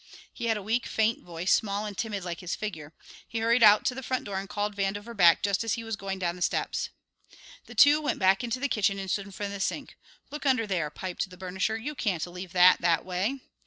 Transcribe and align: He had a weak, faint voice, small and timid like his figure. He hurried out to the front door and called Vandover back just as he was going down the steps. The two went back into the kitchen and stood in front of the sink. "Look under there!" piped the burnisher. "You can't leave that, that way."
He 0.33 0.45
had 0.45 0.57
a 0.57 0.63
weak, 0.63 0.87
faint 0.87 1.21
voice, 1.23 1.53
small 1.53 1.85
and 1.85 1.95
timid 1.95 2.23
like 2.25 2.39
his 2.39 2.55
figure. 2.55 2.91
He 3.27 3.37
hurried 3.37 3.61
out 3.61 3.85
to 3.85 3.93
the 3.93 4.01
front 4.01 4.23
door 4.25 4.39
and 4.39 4.49
called 4.49 4.75
Vandover 4.75 5.15
back 5.15 5.43
just 5.43 5.63
as 5.63 5.73
he 5.75 5.83
was 5.83 5.95
going 5.95 6.17
down 6.17 6.35
the 6.35 6.41
steps. 6.41 6.89
The 7.67 7.75
two 7.75 8.01
went 8.01 8.17
back 8.17 8.43
into 8.43 8.59
the 8.59 8.67
kitchen 8.67 8.97
and 8.97 9.11
stood 9.11 9.27
in 9.27 9.31
front 9.31 9.51
of 9.53 9.57
the 9.57 9.59
sink. 9.59 9.95
"Look 10.31 10.43
under 10.43 10.65
there!" 10.65 10.89
piped 10.89 11.29
the 11.29 11.37
burnisher. 11.37 11.77
"You 11.79 11.93
can't 11.93 12.25
leave 12.25 12.51
that, 12.51 12.81
that 12.81 13.05
way." 13.05 13.41